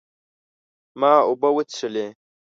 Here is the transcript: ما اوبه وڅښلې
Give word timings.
ما 0.99 1.11
اوبه 1.29 1.49
وڅښلې 1.55 2.07